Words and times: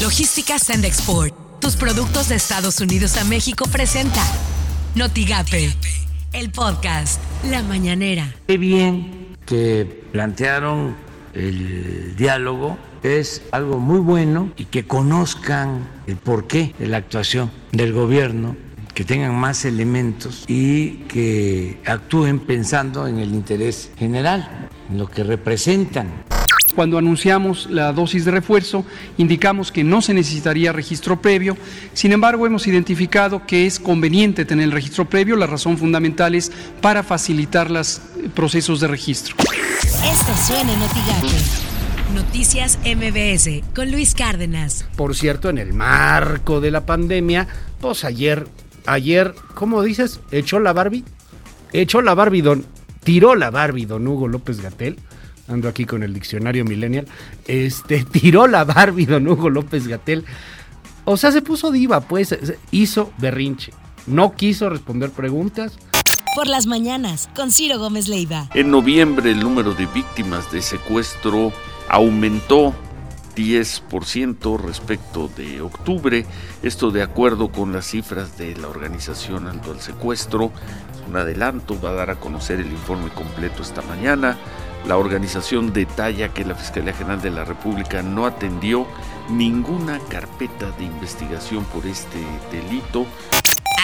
Logística 0.00 0.58
Send 0.58 0.86
Export. 0.86 1.34
Tus 1.60 1.76
productos 1.76 2.30
de 2.30 2.36
Estados 2.36 2.80
Unidos 2.80 3.18
a 3.18 3.24
México 3.24 3.66
presenta 3.70 4.22
Notigape, 4.94 5.74
el 6.32 6.50
podcast 6.50 7.20
La 7.50 7.62
Mañanera. 7.62 8.34
Qué 8.46 8.56
bien 8.56 9.36
que 9.44 9.84
plantearon 10.10 10.96
el 11.34 12.16
diálogo. 12.16 12.78
Es 13.02 13.42
algo 13.52 13.78
muy 13.78 13.98
bueno 13.98 14.50
y 14.56 14.64
que 14.64 14.86
conozcan 14.86 15.86
el 16.06 16.16
porqué 16.16 16.74
de 16.78 16.86
la 16.86 16.96
actuación 16.96 17.50
del 17.72 17.92
gobierno 17.92 18.56
que 18.94 19.04
tengan 19.04 19.34
más 19.34 19.66
elementos 19.66 20.44
y 20.48 21.04
que 21.08 21.78
actúen 21.84 22.40
pensando 22.40 23.06
en 23.06 23.18
el 23.18 23.34
interés 23.34 23.90
general, 23.98 24.68
en 24.90 24.96
lo 24.96 25.08
que 25.08 25.24
representan. 25.24 26.24
Cuando 26.74 26.98
anunciamos 26.98 27.68
la 27.70 27.92
dosis 27.92 28.24
de 28.24 28.30
refuerzo, 28.30 28.84
indicamos 29.18 29.72
que 29.72 29.84
no 29.84 30.02
se 30.02 30.14
necesitaría 30.14 30.72
registro 30.72 31.20
previo. 31.20 31.56
Sin 31.92 32.12
embargo, 32.12 32.46
hemos 32.46 32.66
identificado 32.66 33.46
que 33.46 33.66
es 33.66 33.80
conveniente 33.80 34.44
tener 34.44 34.64
el 34.64 34.72
registro 34.72 35.08
previo. 35.08 35.36
La 35.36 35.46
razón 35.46 35.78
fundamental 35.78 36.34
es 36.34 36.52
para 36.80 37.02
facilitar 37.02 37.70
los 37.70 38.00
procesos 38.34 38.80
de 38.80 38.88
registro. 38.88 39.36
Esto 39.84 40.32
suena 40.46 40.72
en 40.72 42.14
Noticias 42.14 42.78
MBS 42.84 43.62
con 43.74 43.90
Luis 43.90 44.14
Cárdenas. 44.14 44.86
Por 44.96 45.14
cierto, 45.14 45.48
en 45.48 45.58
el 45.58 45.72
marco 45.72 46.60
de 46.60 46.70
la 46.70 46.86
pandemia, 46.86 47.46
pues 47.80 48.04
ayer, 48.04 48.46
ayer, 48.86 49.34
¿cómo 49.54 49.82
dices? 49.82 50.20
¿Echó 50.30 50.58
la 50.58 50.72
Barbie? 50.72 51.04
Echó 51.72 52.02
la 52.02 52.14
Barbie, 52.14 52.42
don, 52.42 52.64
tiró 53.04 53.36
la 53.36 53.50
Barbie, 53.50 53.86
don 53.86 54.06
Hugo 54.06 54.26
López 54.28 54.60
Gatel 54.60 54.96
ando 55.50 55.68
aquí 55.68 55.84
con 55.84 56.02
el 56.02 56.14
diccionario 56.14 56.64
millennial, 56.64 57.06
este, 57.46 58.04
tiró 58.12 58.46
la 58.46 58.64
Barbie 58.64 59.06
don 59.06 59.28
Hugo 59.28 59.50
López 59.50 59.86
Gatel. 59.86 60.24
O 61.04 61.16
sea, 61.16 61.32
se 61.32 61.42
puso 61.42 61.70
diva, 61.70 62.00
pues, 62.00 62.36
hizo 62.70 63.12
berrinche. 63.18 63.72
No 64.06 64.34
quiso 64.34 64.70
responder 64.70 65.10
preguntas. 65.10 65.78
Por 66.36 66.46
las 66.46 66.66
mañanas, 66.66 67.28
con 67.34 67.50
Ciro 67.50 67.78
Gómez 67.78 68.08
Leiva. 68.08 68.48
En 68.54 68.70
noviembre 68.70 69.32
el 69.32 69.40
número 69.40 69.74
de 69.74 69.86
víctimas 69.86 70.50
de 70.52 70.62
secuestro 70.62 71.52
aumentó 71.88 72.74
10% 73.40 74.58
respecto 74.60 75.28
de 75.28 75.62
octubre, 75.62 76.26
esto 76.62 76.90
de 76.90 77.02
acuerdo 77.02 77.50
con 77.50 77.72
las 77.72 77.86
cifras 77.86 78.36
de 78.36 78.54
la 78.56 78.68
organización 78.68 79.46
Alto 79.46 79.70
al 79.72 79.80
Secuestro. 79.80 80.52
Un 81.08 81.16
adelanto 81.16 81.80
va 81.80 81.90
a 81.90 81.94
dar 81.94 82.10
a 82.10 82.16
conocer 82.16 82.60
el 82.60 82.70
informe 82.70 83.10
completo 83.10 83.62
esta 83.62 83.82
mañana. 83.82 84.36
La 84.86 84.96
organización 84.96 85.72
detalla 85.72 86.32
que 86.32 86.44
la 86.44 86.54
Fiscalía 86.54 86.92
General 86.92 87.20
de 87.20 87.30
la 87.30 87.44
República 87.44 88.02
no 88.02 88.26
atendió 88.26 88.86
ninguna 89.30 89.98
carpeta 90.08 90.70
de 90.72 90.84
investigación 90.84 91.64
por 91.64 91.86
este 91.86 92.18
delito. 92.52 93.06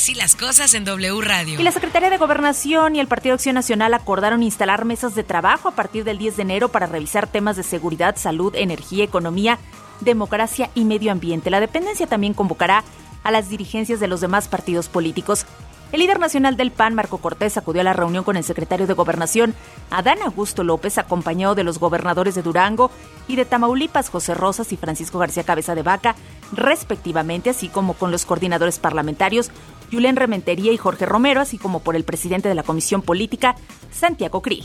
Así 0.00 0.14
las 0.14 0.34
cosas 0.34 0.72
en 0.72 0.86
W 0.86 1.20
Radio. 1.20 1.60
Y 1.60 1.62
la 1.62 1.72
Secretaría 1.72 2.08
de 2.08 2.16
Gobernación 2.16 2.96
y 2.96 3.00
el 3.00 3.06
Partido 3.06 3.34
Acción 3.34 3.54
Nacional 3.54 3.92
acordaron 3.92 4.42
instalar 4.42 4.86
mesas 4.86 5.14
de 5.14 5.24
trabajo 5.24 5.68
a 5.68 5.72
partir 5.72 6.04
del 6.04 6.16
10 6.16 6.36
de 6.36 6.42
enero 6.42 6.68
para 6.70 6.86
revisar 6.86 7.26
temas 7.26 7.54
de 7.56 7.62
seguridad, 7.62 8.16
salud, 8.16 8.54
energía, 8.56 9.04
economía, 9.04 9.58
democracia 10.00 10.70
y 10.74 10.86
medio 10.86 11.12
ambiente. 11.12 11.50
La 11.50 11.60
dependencia 11.60 12.06
también 12.06 12.32
convocará 12.32 12.82
a 13.24 13.30
las 13.30 13.50
dirigencias 13.50 14.00
de 14.00 14.08
los 14.08 14.22
demás 14.22 14.48
partidos 14.48 14.88
políticos. 14.88 15.44
El 15.92 16.00
líder 16.00 16.18
nacional 16.18 16.56
del 16.56 16.70
PAN, 16.70 16.94
Marco 16.94 17.18
Cortés, 17.18 17.58
acudió 17.58 17.82
a 17.82 17.84
la 17.84 17.92
reunión 17.92 18.24
con 18.24 18.38
el 18.38 18.44
secretario 18.44 18.86
de 18.86 18.94
Gobernación, 18.94 19.54
Adán 19.90 20.22
Augusto 20.24 20.64
López, 20.64 20.96
acompañado 20.96 21.54
de 21.54 21.64
los 21.64 21.78
gobernadores 21.78 22.34
de 22.34 22.42
Durango 22.42 22.90
y 23.28 23.36
de 23.36 23.44
Tamaulipas, 23.44 24.08
José 24.08 24.32
Rosas 24.32 24.72
y 24.72 24.78
Francisco 24.78 25.18
García 25.18 25.42
Cabeza 25.42 25.74
de 25.74 25.82
Vaca, 25.82 26.14
respectivamente, 26.52 27.50
así 27.50 27.68
como 27.68 27.94
con 27.94 28.12
los 28.12 28.24
coordinadores 28.24 28.78
parlamentarios, 28.78 29.50
Julián 29.90 30.16
Rementería 30.16 30.72
y 30.72 30.76
Jorge 30.76 31.06
Romero, 31.06 31.40
así 31.40 31.58
como 31.58 31.80
por 31.80 31.96
el 31.96 32.04
presidente 32.04 32.48
de 32.48 32.54
la 32.54 32.62
Comisión 32.62 33.02
Política, 33.02 33.56
Santiago 33.92 34.40
Krill. 34.42 34.64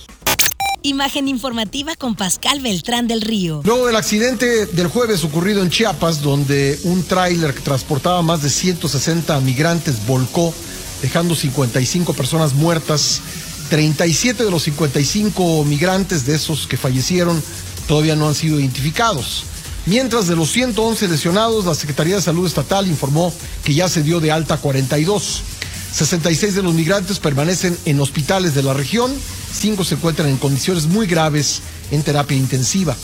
Imagen 0.82 1.28
informativa 1.28 1.96
con 1.96 2.16
Pascal 2.16 2.60
Beltrán 2.60 3.08
del 3.08 3.22
Río. 3.22 3.62
Luego 3.64 3.88
del 3.88 3.96
accidente 3.96 4.68
del 4.68 4.88
jueves 4.88 5.24
ocurrido 5.24 5.64
en 5.64 5.72
Chiapas, 5.72 6.22
donde 6.22 6.80
un 6.84 7.04
tráiler 7.04 7.56
que 7.56 7.62
transportaba 7.62 8.22
más 8.22 8.44
de 8.44 8.52
160 8.52 9.40
migrantes 9.40 10.06
volcó 10.06 10.54
dejando 11.02 11.36
55 11.36 12.14
personas 12.14 12.54
muertas. 12.54 13.22
37 13.70 14.44
de 14.44 14.52
los 14.52 14.62
55 14.64 15.66
migrantes 15.66 16.28
de 16.28 16.36
esos 16.36 16.68
que 16.68 16.78
fallecieron 16.78 17.42
todavía 17.88 18.16
no 18.16 18.28
han 18.28 18.36
sido 18.36 18.60
identificados. 18.60 19.46
Mientras 19.88 20.28
de 20.28 20.36
los 20.36 20.52
111 20.52 21.08
lesionados, 21.08 21.66
la 21.66 21.76
Secretaría 21.76 22.16
de 22.16 22.22
Salud 22.22 22.48
Estatal 22.48 22.88
informó 22.88 23.32
que 23.64 23.76
ya 23.76 23.88
se 23.88 24.02
dio 24.02 24.20
de 24.20 24.32
alta 24.32 24.58
42. 24.58 25.44
66 25.92 26.56
de 26.56 26.64
los 26.64 26.74
migrantes 26.74 27.20
permanecen 27.20 27.78
en 27.86 28.00
hospitales 28.00 28.56
de 28.56 28.64
la 28.64 28.74
región, 28.74 29.14
5 29.54 29.84
se 29.84 29.96
encuentran 29.96 30.28
en 30.30 30.38
condiciones 30.38 30.88
muy 30.88 31.06
graves 31.06 31.62
en 31.92 32.02
terapia 32.02 32.36
intensiva. 32.36 32.96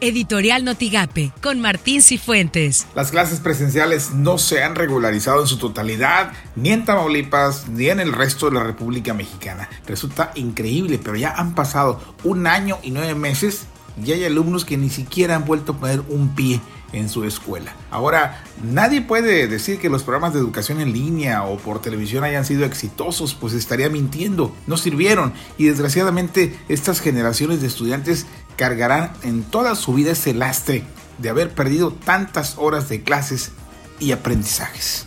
Editorial 0.00 0.64
Notigape, 0.64 1.32
con 1.40 1.60
Martín 1.60 2.02
Cifuentes. 2.02 2.86
Las 2.94 3.10
clases 3.10 3.40
presenciales 3.40 4.10
no 4.10 4.36
se 4.36 4.62
han 4.62 4.74
regularizado 4.74 5.40
en 5.40 5.46
su 5.46 5.56
totalidad, 5.56 6.32
ni 6.54 6.72
en 6.72 6.84
Tamaulipas, 6.84 7.68
ni 7.68 7.88
en 7.88 8.00
el 8.00 8.12
resto 8.12 8.50
de 8.50 8.56
la 8.56 8.62
República 8.62 9.14
Mexicana. 9.14 9.70
Resulta 9.86 10.32
increíble, 10.34 11.00
pero 11.02 11.16
ya 11.16 11.30
han 11.30 11.54
pasado 11.54 11.98
un 12.22 12.46
año 12.46 12.78
y 12.82 12.90
nueve 12.90 13.14
meses 13.14 13.66
y 14.02 14.12
hay 14.12 14.24
alumnos 14.24 14.64
que 14.64 14.76
ni 14.76 14.90
siquiera 14.90 15.36
han 15.36 15.44
vuelto 15.44 15.72
a 15.72 15.76
poner 15.76 16.00
un 16.08 16.34
pie 16.34 16.60
en 16.92 17.08
su 17.08 17.24
escuela. 17.24 17.74
Ahora, 17.90 18.44
nadie 18.62 19.02
puede 19.02 19.48
decir 19.48 19.78
que 19.78 19.88
los 19.88 20.02
programas 20.02 20.32
de 20.32 20.40
educación 20.40 20.80
en 20.80 20.92
línea 20.92 21.44
o 21.44 21.58
por 21.58 21.82
televisión 21.82 22.24
hayan 22.24 22.44
sido 22.44 22.64
exitosos, 22.64 23.34
pues 23.34 23.52
estaría 23.52 23.88
mintiendo. 23.88 24.54
No 24.66 24.76
sirvieron 24.76 25.32
y 25.58 25.66
desgraciadamente 25.66 26.56
estas 26.68 27.00
generaciones 27.00 27.60
de 27.60 27.66
estudiantes 27.66 28.26
cargarán 28.56 29.12
en 29.22 29.42
toda 29.42 29.74
su 29.74 29.94
vida 29.94 30.12
ese 30.12 30.34
lastre 30.34 30.84
de 31.18 31.28
haber 31.28 31.50
perdido 31.50 31.92
tantas 31.92 32.56
horas 32.58 32.88
de 32.88 33.02
clases 33.02 33.52
y 33.98 34.12
aprendizajes. 34.12 35.06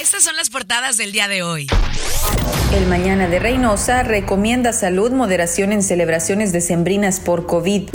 Estas 0.00 0.24
son 0.24 0.36
las 0.36 0.50
portadas 0.50 0.96
del 0.96 1.12
día 1.12 1.28
de 1.28 1.42
hoy. 1.42 1.68
El 2.74 2.86
Mañana 2.86 3.28
de 3.28 3.38
Reynosa 3.38 4.02
recomienda 4.02 4.72
salud, 4.72 5.12
moderación 5.12 5.72
en 5.72 5.82
celebraciones 5.82 6.52
decembrinas 6.52 7.20
por 7.20 7.44
COVID. 7.44 7.90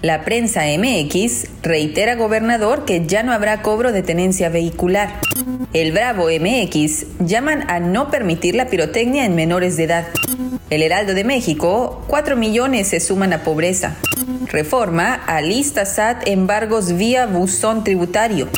La 0.00 0.24
prensa 0.24 0.62
MX 0.64 1.48
reitera 1.62 2.14
gobernador 2.14 2.86
que 2.86 3.06
ya 3.06 3.22
no 3.22 3.32
habrá 3.32 3.60
cobro 3.60 3.92
de 3.92 4.02
tenencia 4.02 4.48
vehicular. 4.48 5.20
El 5.74 5.92
Bravo 5.92 6.28
MX 6.28 7.18
llaman 7.20 7.70
a 7.70 7.78
no 7.78 8.10
permitir 8.10 8.54
la 8.54 8.68
pirotecnia 8.68 9.26
en 9.26 9.34
menores 9.34 9.76
de 9.76 9.84
edad. 9.84 10.06
El 10.70 10.82
Heraldo 10.82 11.12
de 11.12 11.24
México, 11.24 12.02
4 12.08 12.34
millones 12.34 12.88
se 12.88 13.00
suman 13.00 13.34
a 13.34 13.42
pobreza. 13.42 13.96
Reforma 14.46 15.14
a 15.14 15.42
lista 15.42 15.84
SAT 15.84 16.26
embargos 16.26 16.94
vía 16.94 17.26
buzón 17.26 17.84
tributario. 17.84 18.48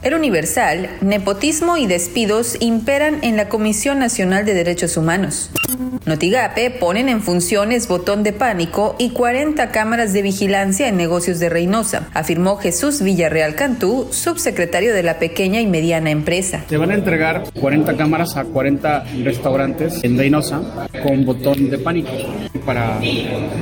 El 0.00 0.14
Universal, 0.14 0.90
nepotismo 1.00 1.76
y 1.76 1.88
despidos 1.88 2.56
imperan 2.60 3.18
en 3.22 3.36
la 3.36 3.48
Comisión 3.48 3.98
Nacional 3.98 4.46
de 4.46 4.54
Derechos 4.54 4.96
Humanos. 4.96 5.50
Notigape 6.06 6.70
ponen 6.70 7.08
en 7.08 7.20
funciones 7.20 7.88
botón 7.88 8.22
de 8.22 8.32
pánico 8.32 8.94
y 8.98 9.10
40 9.10 9.70
cámaras 9.70 10.12
de 10.12 10.22
vigilancia 10.22 10.88
en 10.88 10.96
negocios 10.96 11.40
de 11.40 11.48
Reynosa, 11.48 12.08
afirmó 12.14 12.56
Jesús 12.56 13.02
Villarreal 13.02 13.56
Cantú, 13.56 14.06
subsecretario 14.12 14.94
de 14.94 15.02
la 15.02 15.18
pequeña 15.18 15.60
y 15.60 15.66
mediana 15.66 16.10
empresa. 16.10 16.64
Se 16.68 16.76
van 16.76 16.92
a 16.92 16.94
entregar 16.94 17.42
40 17.60 17.96
cámaras 17.96 18.36
a 18.36 18.44
40 18.44 19.04
restaurantes 19.24 20.04
en 20.04 20.16
Reynosa 20.16 20.88
con 21.02 21.24
botón 21.24 21.70
de 21.70 21.78
pánico 21.78 22.12
para 22.64 23.00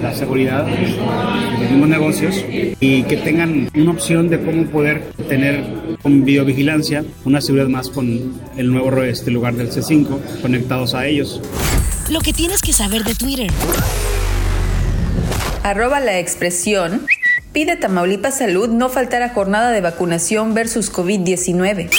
la 0.03 0.15
seguridad 0.15 0.65
de 0.65 0.89
los 0.89 1.71
mismos 1.71 1.89
negocios 1.89 2.45
y 2.49 3.03
que 3.05 3.17
tengan 3.17 3.69
una 3.75 3.91
opción 3.91 4.29
de 4.29 4.41
cómo 4.41 4.67
poder 4.67 5.03
tener 5.29 5.65
con 6.03 6.25
videovigilancia 6.25 7.05
una 7.25 7.41
seguridad 7.41 7.69
más 7.69 7.91
con 7.91 8.35
el 8.57 8.73
nuevo 8.73 9.03
este 9.03 9.31
lugar 9.31 9.55
del 9.55 9.71
C5 9.71 10.41
conectados 10.43 10.95
a 10.95 11.07
ellos. 11.07 11.41
Lo 12.11 12.21
que 12.21 12.33
tienes 12.33 12.61
que 12.63 12.73
saber 12.73 13.05
de 13.05 13.15
Twitter. 13.15 13.51
Arroba 15.63 15.99
la 16.01 16.19
expresión. 16.19 17.07
Pide 17.53 17.77
Tamaulipas 17.77 18.39
Salud 18.39 18.69
no 18.69 18.89
faltar 18.89 19.23
a 19.23 19.31
jornada 19.31 19.73
de 19.73 19.81
vacunación 19.81 20.55
versus 20.55 20.93
COVID-19. 20.93 21.91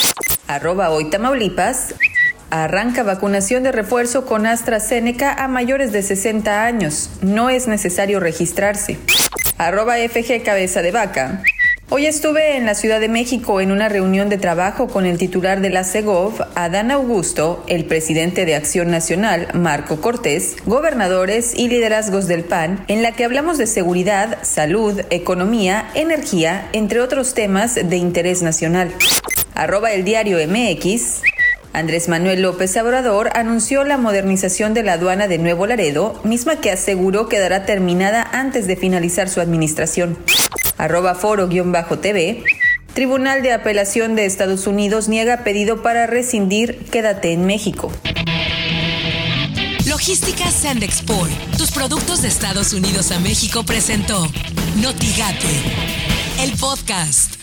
Arroba 0.47 0.91
hoy 0.91 1.09
Tamaulipas. 1.09 1.95
Arranca 2.49 3.03
vacunación 3.03 3.63
de 3.63 3.73
refuerzo 3.73 4.25
con 4.25 4.45
AstraZeneca 4.45 5.33
a 5.33 5.49
mayores 5.49 5.91
de 5.91 6.01
60 6.01 6.63
años. 6.63 7.09
No 7.21 7.49
es 7.49 7.67
necesario 7.67 8.21
registrarse. 8.21 8.97
Arroba 9.57 9.95
FG 9.97 10.44
Cabeza 10.44 10.81
de 10.81 10.91
Vaca. 10.91 11.44
Hoy 11.89 12.05
estuve 12.05 12.57
en 12.57 12.65
la 12.65 12.75
Ciudad 12.75 12.99
de 12.99 13.09
México 13.09 13.59
en 13.59 13.71
una 13.71 13.89
reunión 13.89 14.29
de 14.29 14.38
trabajo 14.38 14.88
con 14.88 15.05
el 15.05 15.17
titular 15.17 15.61
de 15.61 15.69
la 15.69 15.83
CEGOV, 15.83 16.41
Adán 16.55 16.91
Augusto, 16.91 17.63
el 17.67 17.85
presidente 17.85 18.45
de 18.45 18.55
Acción 18.55 18.91
Nacional, 18.91 19.47
Marco 19.53 20.01
Cortés, 20.01 20.57
gobernadores 20.65 21.53
y 21.53 21.69
liderazgos 21.69 22.27
del 22.27 22.44
PAN, 22.44 22.83
en 22.89 23.03
la 23.03 23.13
que 23.13 23.23
hablamos 23.23 23.57
de 23.57 23.67
seguridad, 23.67 24.38
salud, 24.41 25.01
economía, 25.09 25.89
energía, 25.95 26.69
entre 26.73 26.99
otros 26.99 27.33
temas 27.33 27.75
de 27.75 27.95
interés 27.97 28.41
nacional. 28.41 28.94
Arroba 29.55 29.91
el 29.94 30.03
diario 30.03 30.38
MX. 30.45 31.21
Andrés 31.77 32.07
Manuel 32.07 32.41
López 32.41 32.75
Obrador 32.77 33.29
anunció 33.35 33.83
la 33.83 34.00
modernización 34.00 34.74
de 34.74 34.81
la 34.81 34.94
aduana 34.94 35.27
de 35.27 35.38
Nuevo 35.38 35.68
Laredo, 35.68 36.19
misma 36.24 36.56
que 36.56 36.71
aseguró 36.71 37.29
quedará 37.29 37.65
terminada 37.68 38.27
antes 38.33 38.65
de 38.65 38.75
finalizar 38.75 39.29
su 39.29 39.41
administración 39.41 40.18
arroba 40.79 41.13
foro-tv, 41.13 42.44
Tribunal 42.95 43.44
de 43.44 43.53
Apelación 43.53 44.15
de 44.15 44.25
Estados 44.25 44.65
Unidos 44.65 45.07
niega 45.07 45.44
pedido 45.44 45.83
para 45.83 46.07
rescindir 46.07 46.83
Quédate 46.89 47.31
en 47.31 47.45
México. 47.45 47.91
Logística 49.85 50.50
Sandexport, 50.50 51.30
tus 51.59 51.69
productos 51.69 52.23
de 52.23 52.27
Estados 52.27 52.73
Unidos 52.73 53.12
a 53.12 53.19
México 53.19 53.63
presentó 53.63 54.27
Notigate, 54.81 55.47
el 56.41 56.53
podcast. 56.53 57.36